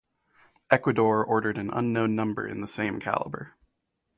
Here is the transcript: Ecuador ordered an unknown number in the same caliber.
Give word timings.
Ecuador 0.71 1.23
ordered 1.23 1.59
an 1.59 1.69
unknown 1.69 2.15
number 2.15 2.47
in 2.47 2.59
the 2.59 2.67
same 2.67 2.99
caliber. 2.99 3.53